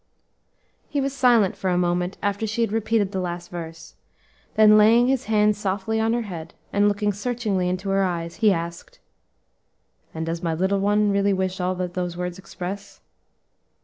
]He 0.89 0.99
was 0.99 1.13
silent 1.15 1.55
for 1.55 1.69
a 1.69 1.77
moment 1.77 2.17
after 2.23 2.47
she 2.47 2.61
had 2.61 2.71
repeated 2.71 3.11
the 3.11 3.19
last 3.19 3.51
verse, 3.51 3.93
then 4.55 4.75
laying 4.75 5.07
his 5.07 5.25
hand 5.25 5.55
softly 5.55 5.99
on 5.99 6.13
her 6.13 6.23
head, 6.23 6.55
and 6.73 6.87
looking 6.87 7.13
searchingly 7.13 7.69
into 7.69 7.89
her 7.91 8.01
eyes, 8.01 8.37
he 8.37 8.51
asked, 8.51 8.97
"And 10.11 10.25
does 10.25 10.41
my 10.41 10.55
little 10.55 10.79
one 10.79 11.11
really 11.11 11.33
wish 11.33 11.61
all 11.61 11.75
that 11.75 11.93
those 11.93 12.17
words 12.17 12.39
express?" 12.39 12.99